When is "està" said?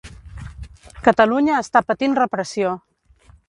1.67-1.85